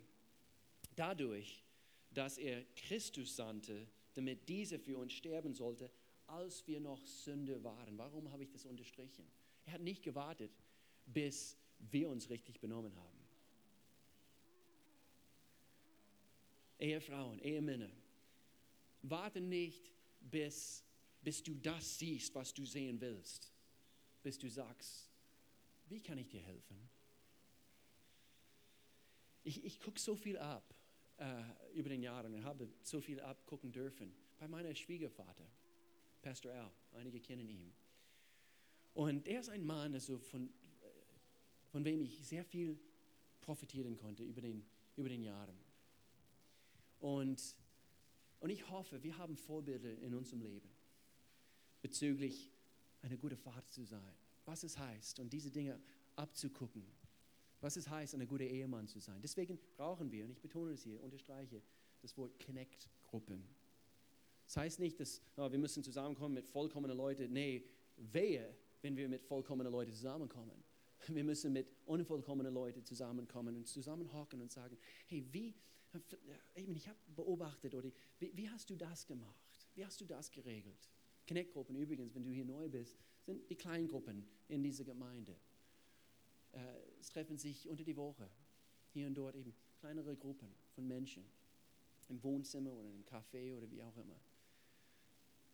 [0.96, 1.64] dadurch,
[2.12, 5.92] dass er Christus sandte, damit dieser für uns sterben sollte,
[6.28, 7.98] als wir noch Sünde waren.
[7.98, 9.26] Warum habe ich das unterstrichen?
[9.66, 10.52] Er hat nicht gewartet,
[11.06, 13.15] bis wir uns richtig benommen haben.
[16.80, 17.92] Ehefrauen, Ehemänner,
[19.02, 20.84] warte nicht, bis,
[21.22, 23.52] bis du das siehst, was du sehen willst,
[24.24, 25.10] bis du sagst,
[25.88, 26.90] wie kann ich dir helfen?
[29.44, 30.74] Ich, ich gucke so viel ab
[31.18, 34.14] äh, über den Jahren und habe so viel abgucken dürfen.
[34.40, 35.48] Bei meinem Schwiegervater,
[36.22, 37.72] Pastor Al, einige kennen ihn.
[38.96, 40.50] Und er ist ein Mann, also von,
[41.68, 42.80] von wem ich sehr viel
[43.42, 45.65] profitieren konnte über den, über den Jahren.
[47.06, 47.56] Und,
[48.40, 50.70] und ich hoffe, wir haben Vorbilder in unserem Leben
[51.82, 52.52] bezüglich
[53.02, 54.16] eine gute Vater zu sein
[54.46, 55.80] was es heißt und diese Dinge
[56.16, 56.86] abzugucken,
[57.62, 59.20] was es heißt, ein guter Ehemann zu sein.
[59.22, 61.62] Deswegen brauchen wir, und ich betone es hier, unterstreiche
[62.02, 63.44] das Wort Connect-Gruppen.
[64.46, 67.34] Das heißt nicht, dass oh, wir müssen zusammenkommen mit vollkommenen Leuten.
[67.34, 67.64] Nee,
[67.98, 70.64] wehe, wenn wir mit vollkommenen Leuten zusammenkommen.
[71.08, 75.56] Wir müssen mit unvollkommenen Leuten zusammenkommen und zusammenhocken und sagen, hey, wie,
[76.56, 79.46] ich habe beobachtet, oder wie, wie hast du das gemacht?
[79.76, 80.90] Wie hast du das geregelt?
[81.28, 85.36] Connect-Gruppen übrigens, wenn du hier neu bist, sind die Kleingruppen in dieser Gemeinde.
[86.54, 86.60] Äh,
[87.00, 88.30] es treffen sich unter die Woche
[88.94, 91.26] hier und dort eben kleinere Gruppen von Menschen
[92.10, 94.20] im Wohnzimmer oder im Café oder wie auch immer.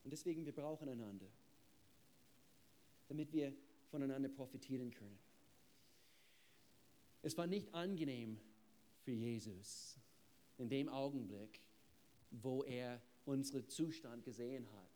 [0.04, 1.28] Und deswegen, wir brauchen einander,
[3.08, 3.54] damit wir
[3.90, 5.18] voneinander profitieren können.
[7.22, 8.40] Es war nicht angenehm
[9.04, 10.00] für Jesus
[10.62, 11.62] in dem Augenblick,
[12.30, 14.92] wo er unseren Zustand gesehen hat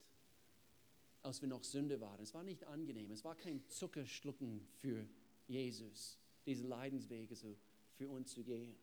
[1.25, 2.21] als wir noch Sünde waren.
[2.21, 3.09] Es war nicht angenehm.
[3.11, 5.07] Es war kein Zuckerschlucken für
[5.47, 7.57] Jesus, diese Leidenswege so
[7.97, 8.75] für uns zu gehen.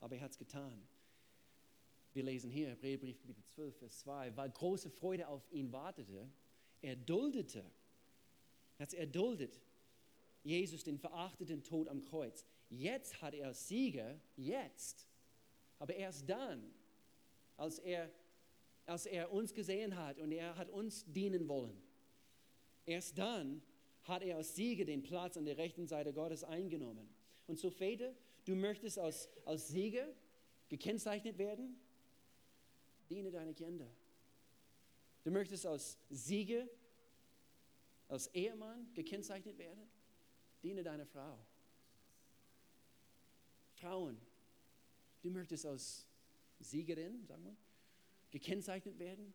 [0.00, 0.86] Aber er hat es getan.
[2.12, 6.28] Wir lesen hier, Hebräerbrief Kapitel 12, Vers 2, weil große Freude auf ihn wartete,
[6.82, 7.64] er duldete,
[8.78, 9.60] er hat es erduldet,
[10.42, 12.44] Jesus den verachteten Tod am Kreuz.
[12.68, 15.06] Jetzt hat er Sieger, jetzt,
[15.78, 16.72] aber erst dann,
[17.56, 18.10] als er
[18.86, 21.76] als er uns gesehen hat und er hat uns dienen wollen.
[22.86, 23.62] Erst dann
[24.04, 27.08] hat er als Sieger den Platz an der rechten Seite Gottes eingenommen.
[27.48, 30.06] Und so, Väter, du möchtest als, als Sieger
[30.68, 31.76] gekennzeichnet werden?
[33.10, 33.90] Diene deine Kinder.
[35.24, 36.68] Du möchtest als Sieger,
[38.06, 39.88] als Ehemann gekennzeichnet werden?
[40.62, 41.38] Diene deiner Frau.
[43.74, 44.16] Frauen,
[45.26, 46.06] du möchtest als
[46.60, 47.56] Siegerin, sagen wir,
[48.30, 49.34] gekennzeichnet werden?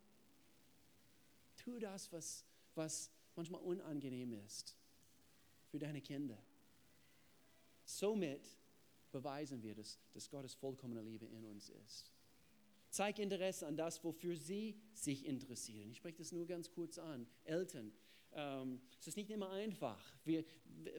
[1.57, 4.75] Tu das, was, was manchmal unangenehm ist
[5.67, 6.41] für deine Kinder.
[7.83, 8.57] Somit
[9.11, 12.09] beweisen wir, dass, dass Gottes vollkommene Liebe in uns ist.
[12.89, 15.91] Zeig Interesse an das, wofür sie sich interessieren.
[15.91, 17.27] Ich spreche das nur ganz kurz an.
[17.43, 17.91] Eltern,
[18.33, 19.99] ähm, es ist nicht immer einfach.
[20.23, 20.45] Wir,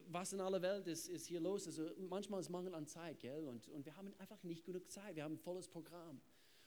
[0.08, 1.66] was in aller Welt ist, ist hier los.
[1.66, 3.46] Also manchmal ist Mangel an Zeit, gell?
[3.46, 5.16] Und, und wir haben einfach nicht genug Zeit.
[5.16, 6.20] Wir haben ein volles Programm.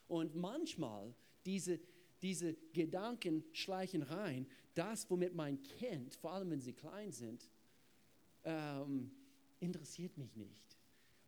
[0.08, 1.14] Und manchmal
[1.46, 1.80] diese,
[2.22, 7.50] diese Gedanken schleichen rein, das, womit mein Kind, vor allem wenn sie klein sind,
[8.44, 9.12] ähm,
[9.60, 10.78] interessiert mich nicht.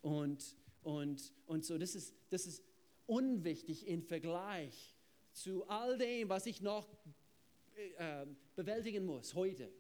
[0.01, 2.63] Und, und, und so, das ist, das ist
[3.05, 4.95] unwichtig im Vergleich
[5.33, 6.87] zu all dem, was ich noch
[7.77, 9.71] äh, bewältigen muss heute.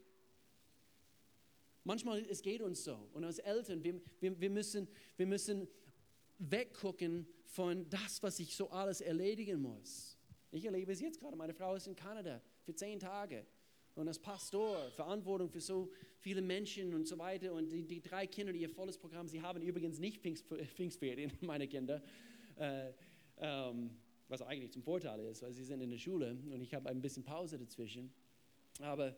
[1.83, 3.09] Manchmal es geht uns so.
[3.13, 5.67] Und als Eltern, wir, wir, wir, müssen, wir müssen
[6.37, 10.17] weggucken von das, was ich so alles erledigen muss.
[10.51, 11.35] Ich erlebe es jetzt gerade.
[11.35, 13.45] Meine Frau ist in Kanada für zehn Tage.
[13.95, 17.53] Und als Pastor, Verantwortung für so viele Menschen und so weiter.
[17.53, 21.31] Und die, die drei Kinder, die ihr volles Programm, sie haben übrigens nicht Pfingst, Pfingstferien,
[21.41, 22.03] meine Kinder.
[22.57, 22.91] Äh,
[23.37, 23.91] ähm,
[24.27, 27.01] was eigentlich zum Vorteil ist, weil sie sind in der Schule und ich habe ein
[27.01, 28.11] bisschen Pause dazwischen.
[28.79, 29.15] Aber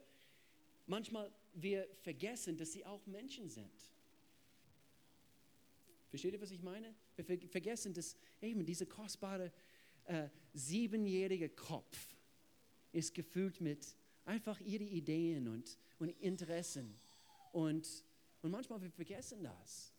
[0.86, 3.72] manchmal wir vergessen, dass sie auch Menschen sind.
[6.10, 6.93] Versteht ihr, was ich meine?
[7.15, 9.52] Wir vergessen, dass eben dieser kostbare
[10.06, 12.15] äh, siebenjährige Kopf
[12.91, 13.95] ist gefüllt mit
[14.26, 16.95] einfach ihre Ideen und, und Interessen.
[17.52, 18.04] Und,
[18.41, 19.93] und manchmal wir vergessen das.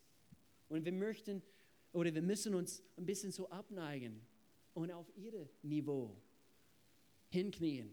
[0.69, 1.43] Und wir möchten
[1.93, 4.21] oder wir müssen uns ein bisschen so abneigen
[4.75, 6.17] und auf ihr Niveau
[7.29, 7.91] hinknien.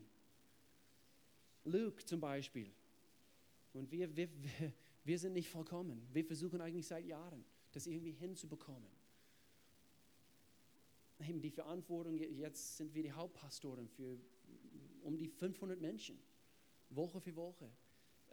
[1.63, 2.71] Luke zum Beispiel.
[3.73, 4.29] Und wir, wir,
[5.03, 6.07] wir sind nicht vollkommen.
[6.11, 8.89] Wir versuchen eigentlich seit Jahren, das irgendwie hinzubekommen.
[11.19, 14.19] Eben die Verantwortung, jetzt sind wir die Hauptpastoren für
[15.01, 16.19] um die 500 Menschen,
[16.89, 17.69] Woche für Woche,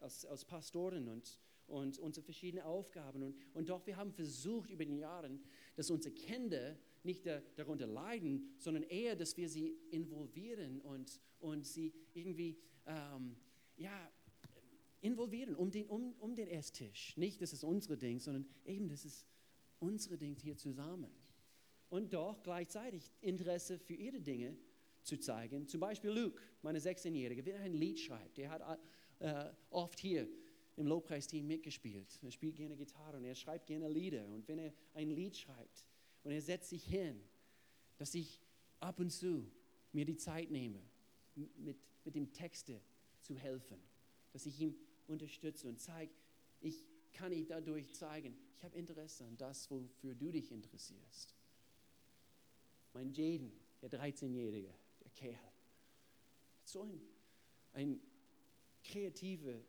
[0.01, 3.23] als, als Pastoren und, und unsere verschiedenen Aufgaben.
[3.23, 5.31] Und, und doch, wir haben versucht über die Jahre,
[5.77, 11.67] dass unsere Kinder nicht da, darunter leiden, sondern eher, dass wir sie involvieren und, und
[11.67, 13.37] sie irgendwie ähm,
[13.77, 14.11] ja,
[15.01, 17.17] involvieren um den, um, um den Esstisch.
[17.17, 19.27] Nicht, das ist unsere Ding, sondern eben, das ist
[19.79, 21.11] unsere Ding hier zusammen.
[21.91, 24.57] Und doch gleichzeitig Interesse für ihre Dinge
[25.03, 25.69] zu zeigen.
[25.69, 28.81] Zum Beispiel Luke, meine 16-Jährige, wenn er ein Lied schreibt, der hat
[29.19, 30.27] äh, oft hier
[30.77, 32.19] im Lobpreisteam mitgespielt.
[32.23, 34.27] Er spielt gerne Gitarre und er schreibt gerne Lieder.
[34.27, 35.87] Und wenn er ein Lied schreibt
[36.25, 37.21] und er setzt sich hin,
[37.99, 38.41] dass ich
[38.81, 39.47] ab und zu
[39.93, 40.81] mir die Zeit nehme,
[41.35, 42.81] mit, mit dem Texte
[43.21, 43.79] zu helfen,
[44.33, 44.75] dass ich ihm
[45.07, 46.13] unterstütze und zeige,
[46.61, 51.35] ich kann ich dadurch zeigen, ich habe Interesse an das, wofür du dich interessierst.
[52.93, 55.55] Mein Jaden, der 13-Jährige, der Kerl, hat
[56.65, 57.01] so ein,
[57.73, 58.01] ein
[58.83, 59.61] kreativer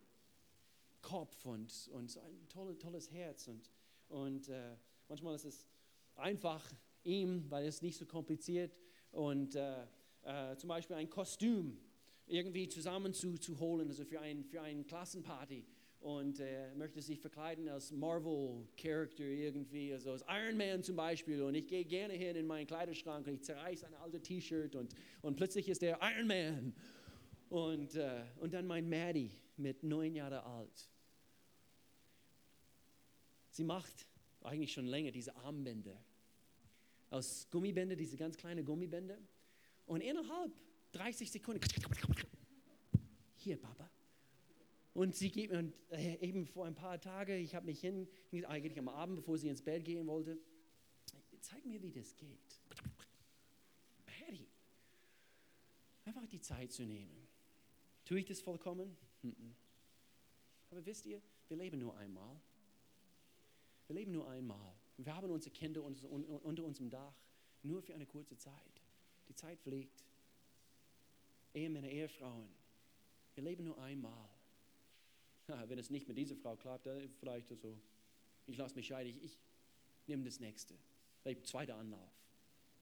[1.01, 3.47] Kopf und, und so ein tolle, tolles Herz.
[3.47, 3.69] Und,
[4.09, 4.75] und äh,
[5.07, 5.65] manchmal ist es
[6.15, 6.65] einfach
[7.03, 8.79] ihm, weil es nicht so kompliziert
[9.11, 9.83] und äh,
[10.23, 11.77] äh, zum Beispiel ein Kostüm
[12.27, 13.35] irgendwie zusammen zu,
[13.79, 15.65] also für, ein, für eine Klassenparty.
[15.99, 21.41] Und äh, möchte sich verkleiden als Marvel-Charakter irgendwie, also als Iron Man zum Beispiel.
[21.41, 24.93] Und ich gehe gerne hin in meinen Kleiderschrank und ich zerreiße ein altes T-Shirt und,
[25.23, 26.75] und plötzlich ist der Iron Man.
[27.49, 30.89] Und, äh, und dann mein Maddie mit neun Jahren alt.
[33.49, 34.05] Sie macht
[34.45, 36.03] eigentlich schon länger diese Armbänder
[37.09, 39.17] aus Gummibänder, diese ganz kleinen Gummibänder.
[39.85, 40.51] Und innerhalb
[40.91, 41.61] 30 Sekunden.
[43.35, 43.89] Hier, Papa.
[44.93, 48.07] Und sie geht mir, äh, eben vor ein paar Tagen, ich habe mich hin,
[48.47, 50.37] eigentlich am Abend, bevor sie ins Bett gehen wollte,
[51.41, 52.61] zeig mir, wie das geht.
[54.05, 54.47] Patty,
[56.05, 57.27] einfach die Zeit zu nehmen.
[58.05, 58.95] Tue ich das vollkommen?
[60.71, 62.39] Aber wisst ihr, wir leben nur einmal.
[63.87, 64.73] Wir leben nur einmal.
[64.97, 67.13] Wir haben unsere Kinder unter unserem Dach
[67.63, 68.81] nur für eine kurze Zeit.
[69.27, 70.03] Die Zeit fliegt.
[71.53, 72.49] Ehemänner, Ehefrauen,
[73.35, 74.29] wir leben nur einmal.
[75.47, 77.77] wenn es nicht mit dieser Frau klappt, dann vielleicht so,
[78.47, 79.37] ich lasse mich scheiden, ich, ich
[80.07, 80.75] nehme das nächste.
[81.21, 82.11] Vielleicht zweiter Anlauf.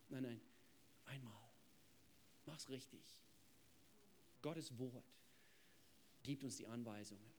[0.10, 0.42] Nein, nein,
[1.06, 1.50] einmal.
[2.46, 3.02] Mach's richtig.
[4.42, 5.06] Gottes Wort
[6.24, 7.32] gibt uns die Anweisungen.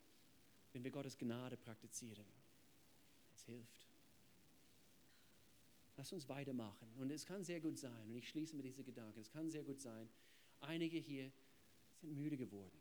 [0.73, 2.27] Wenn wir Gottes Gnade praktizieren,
[3.47, 3.87] hilft.
[5.97, 6.89] Lass uns weitermachen.
[6.99, 9.63] Und es kann sehr gut sein, und ich schließe mit diesem Gedanken, es kann sehr
[9.63, 10.09] gut sein,
[10.67, 11.31] Einige hier
[12.01, 12.79] sind müde geworden,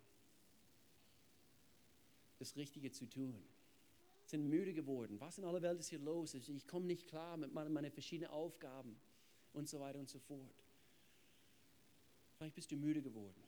[2.39, 3.43] das Richtige zu tun.
[4.25, 5.19] Sind müde geworden.
[5.19, 6.33] Was in aller Welt ist hier los?
[6.33, 8.95] Ich komme nicht klar mit meinen verschiedenen Aufgaben
[9.51, 10.63] und so weiter und so fort.
[12.37, 13.43] Vielleicht bist du müde geworden.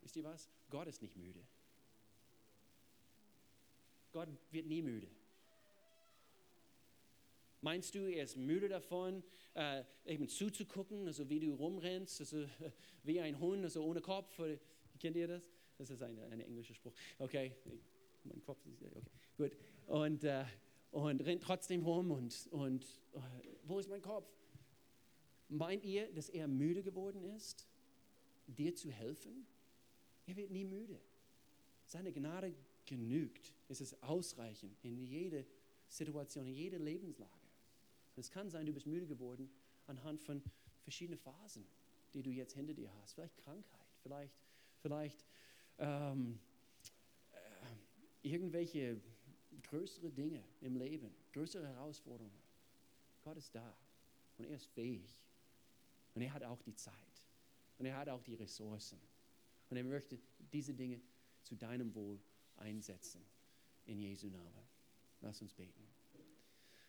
[0.00, 0.50] Wisst ihr was?
[0.68, 1.40] Gott ist nicht müde.
[4.10, 5.08] Gott wird nie müde.
[7.62, 9.22] Meinst du, er ist müde davon,
[9.54, 12.44] äh, eben zuzugucken, also wie du rumrennst, also
[13.04, 14.40] wie ein Hund, also ohne Kopf?
[14.98, 15.42] Kennt ihr das?
[15.78, 16.92] Das ist ein, ein englischer Spruch.
[17.18, 17.54] Okay,
[18.24, 19.02] mein Kopf ist, okay,
[19.36, 19.56] gut.
[19.86, 20.44] Und, äh,
[20.90, 22.84] und rennt trotzdem rum und, und
[23.14, 23.20] äh,
[23.62, 24.28] wo ist mein Kopf?
[25.48, 27.68] Meint ihr, dass er müde geworden ist,
[28.48, 29.46] dir zu helfen?
[30.26, 31.00] Er wird nie müde.
[31.84, 32.54] Seine Gnade
[32.86, 33.52] genügt.
[33.68, 35.46] Es ist ausreichend in jede
[35.88, 37.41] Situation, in jede Lebenslage.
[38.16, 39.50] Es kann sein, du bist müde geworden
[39.86, 40.42] anhand von
[40.84, 41.66] verschiedenen Phasen.
[42.14, 43.14] die du jetzt hinter dir hast.
[43.14, 44.34] Vielleicht Krankheit, vielleicht,
[44.80, 45.24] vielleicht
[45.78, 46.38] ähm,
[47.32, 47.38] äh,
[48.28, 49.00] irgendwelche
[49.62, 52.42] größere Dinge im Leben, größere Herausforderungen.
[53.22, 53.76] Gott ist da
[54.38, 55.22] und er ist fähig.
[56.14, 56.94] Und er hat auch die Zeit.
[57.78, 58.98] Und er hat auch die Ressourcen.
[59.70, 60.18] Und er möchte
[60.52, 61.00] diese Dinge
[61.42, 62.20] zu deinem Wohl
[62.56, 63.24] einsetzen.
[63.86, 64.68] In Jesu Namen.
[65.22, 65.82] Lass uns beten.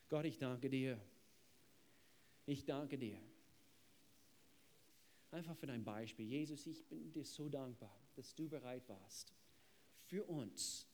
[0.09, 0.99] Gott, ich danke dir.
[2.45, 3.19] Ich danke dir.
[5.31, 6.27] Einfach für dein Beispiel.
[6.27, 9.33] Jesus, ich bin dir so dankbar, dass du bereit warst,
[10.05, 10.85] für uns,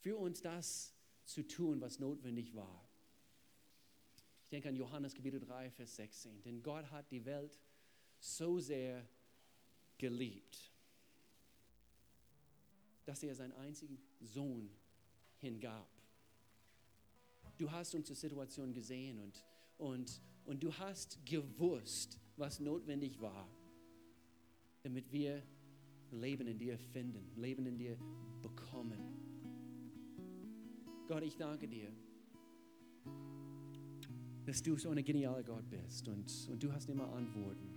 [0.00, 0.92] für uns das
[1.24, 2.86] zu tun, was notwendig war.
[4.42, 6.42] Ich denke an Johannes Kapitel 3, Vers 16.
[6.42, 7.58] Denn Gott hat die Welt
[8.18, 9.08] so sehr
[9.96, 10.70] geliebt,
[13.04, 14.70] dass er seinen einzigen Sohn
[15.38, 15.88] hingab.
[17.56, 19.42] Du hast unsere Situation gesehen und,
[19.84, 23.46] und, und du hast gewusst, was notwendig war,
[24.82, 25.42] damit wir
[26.10, 27.98] Leben in dir finden, Leben in dir
[28.40, 28.98] bekommen.
[31.06, 31.92] Gott, ich danke dir,
[34.46, 37.68] dass du so ein genialer Gott bist und, und du hast immer Antworten.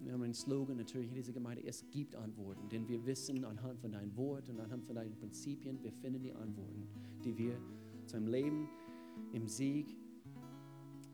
[0.00, 3.78] Wir haben einen Slogan natürlich in dieser Gemeinde, es gibt Antworten, denn wir wissen anhand
[3.78, 6.88] von deinem Wort und anhand von deinen Prinzipien, wir finden die Antworten,
[7.24, 7.60] die wir
[8.06, 8.68] zu einem Leben
[9.32, 10.01] im Sieg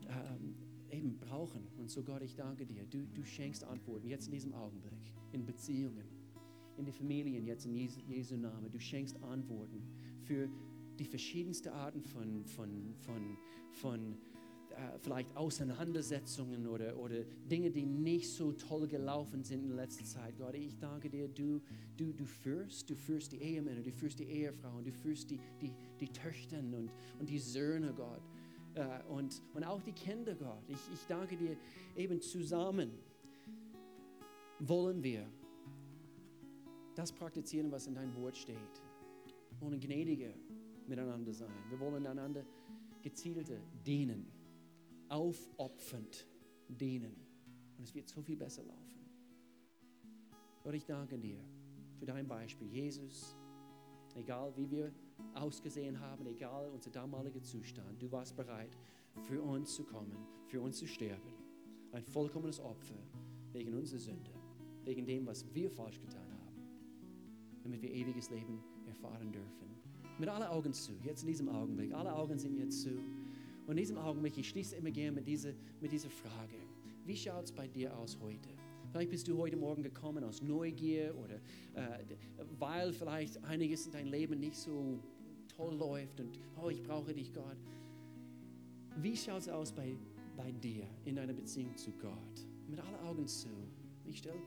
[0.09, 0.55] ähm,
[0.91, 1.67] eben brauchen.
[1.77, 5.45] Und so Gott, ich danke dir, du, du schenkst Antworten jetzt in diesem Augenblick, in
[5.45, 6.07] Beziehungen,
[6.77, 8.71] in die Familien jetzt in Jesu, Jesu Namen.
[8.71, 9.83] Du schenkst Antworten
[10.23, 10.49] für
[10.97, 13.37] die verschiedensten Arten von, von, von,
[13.71, 14.17] von
[14.71, 20.37] äh, vielleicht Auseinandersetzungen oder, oder Dinge, die nicht so toll gelaufen sind in letzter Zeit.
[20.37, 21.61] Gott, ich danke dir, du,
[21.97, 25.73] du, du führst, du führst die Ehemänner, du führst die Ehefrauen, du führst die, die,
[25.99, 28.21] die Töchter und, und die Söhne, Gott.
[28.79, 30.63] Äh, und, und auch die Kinder, Gott.
[30.67, 31.57] Ich, ich danke dir,
[31.95, 32.91] eben zusammen
[34.59, 35.25] wollen wir
[36.95, 38.57] das praktizieren, was in deinem Wort steht.
[39.51, 40.33] Wir wollen gnädiger
[40.87, 41.53] miteinander sein.
[41.69, 42.43] Wir wollen einander
[43.01, 44.31] gezielter dienen
[45.09, 46.27] aufopfernd
[46.67, 47.15] dienen.
[47.77, 48.99] Und es wird so viel besser laufen.
[50.63, 51.39] Gott, ich danke dir
[51.97, 52.67] für dein Beispiel.
[52.67, 53.35] Jesus,
[54.15, 54.93] egal wie wir
[55.33, 58.77] ausgesehen haben, egal unser damaliger Zustand, du warst bereit,
[59.21, 60.15] für uns zu kommen,
[60.47, 61.33] für uns zu sterben.
[61.91, 62.95] Ein vollkommenes Opfer
[63.53, 64.31] wegen unserer Sünde,
[64.83, 66.63] wegen dem, was wir falsch getan haben,
[67.63, 69.69] damit wir ewiges Leben erfahren dürfen.
[70.19, 72.89] Mit allen Augen zu, jetzt in diesem Augenblick, alle Augen sind jetzt zu.
[73.65, 76.57] Und in diesem Augenblick, ich schließe immer gerne mit dieser, mit dieser Frage.
[77.05, 78.58] Wie schaut es bei dir aus heute?
[78.91, 81.35] Vielleicht bist du heute Morgen gekommen aus Neugier oder
[81.75, 82.03] äh,
[82.57, 84.99] weil vielleicht einiges in deinem Leben nicht so
[85.55, 87.57] toll läuft und oh, ich brauche dich, Gott.
[88.97, 89.95] Wie schaut es aus bei,
[90.35, 92.47] bei dir in deiner Beziehung zu Gott?
[92.67, 93.49] Mit allen Augen zu.
[94.05, 94.41] Ich stelle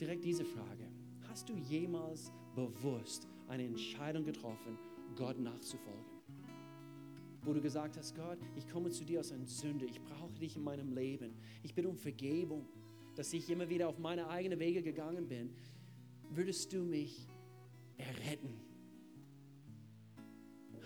[0.00, 0.88] direkt diese Frage.
[1.28, 4.78] Hast du jemals bewusst eine Entscheidung getroffen,
[5.16, 6.12] Gott nachzufolgen?
[7.44, 10.56] wo du gesagt hast, Gott, ich komme zu dir aus einer Sünde, ich brauche dich
[10.56, 11.34] in meinem Leben,
[11.64, 12.68] ich bitte um Vergebung,
[13.14, 15.50] dass ich immer wieder auf meine eigenen Wege gegangen bin,
[16.30, 17.28] würdest du mich
[17.96, 18.60] erretten?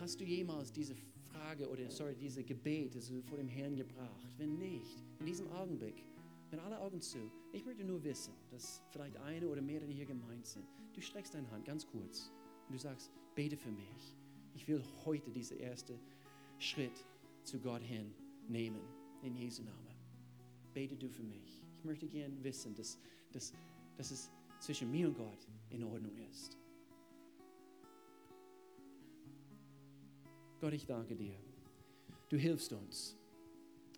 [0.01, 0.95] Hast du jemals diese
[1.33, 4.29] Frage oder sorry, diese Gebet also vor dem Herrn gebracht?
[4.37, 6.03] Wenn nicht, in diesem Augenblick,
[6.51, 7.19] wenn alle Augen zu,
[7.53, 10.67] ich möchte nur wissen, dass vielleicht eine oder mehrere hier gemeint sind.
[10.93, 12.31] Du streckst deine Hand ganz kurz
[12.69, 14.17] und du sagst, bete für mich.
[14.55, 15.99] Ich will heute diese erste
[16.59, 17.05] Schritt
[17.43, 18.15] zu Gott hin
[18.49, 18.81] nehmen.
[19.23, 19.97] In Jesu Namen.
[20.73, 21.66] Bete du für mich.
[21.87, 22.99] Möchte gerne wissen, dass,
[23.33, 23.53] dass,
[23.97, 24.31] dass es
[24.61, 26.57] zwischen mir und Gott in Ordnung ist.
[30.61, 31.37] Gott, ich danke dir.
[32.29, 33.17] Du hilfst uns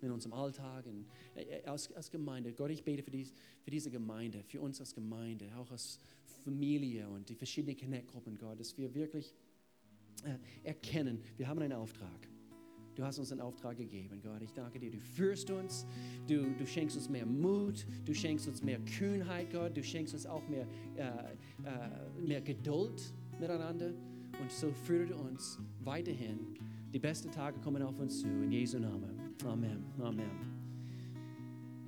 [0.03, 2.53] in unserem Alltag, in, äh, als, als Gemeinde.
[2.53, 3.33] Gott, ich bete für, dies,
[3.63, 5.99] für diese Gemeinde, für uns als Gemeinde, auch als
[6.45, 9.35] Familie und die verschiedenen Connect-Gruppen, Gott, dass wir wirklich
[10.25, 12.29] äh, erkennen, wir haben einen Auftrag.
[12.99, 14.43] Du hast uns einen Auftrag gegeben, Gott.
[14.43, 14.91] Ich danke dir.
[14.91, 15.87] Du führst uns.
[16.27, 17.87] Du, du schenkst uns mehr Mut.
[18.05, 19.77] Du schenkst uns mehr Kühnheit, Gott.
[19.77, 23.93] Du schenkst uns auch mehr, äh, äh, mehr Geduld miteinander.
[24.41, 26.41] Und so führe uns weiterhin.
[26.93, 28.27] Die besten Tage kommen auf uns zu.
[28.27, 29.33] In Jesu Namen.
[29.45, 29.85] Amen.
[30.01, 30.58] Amen.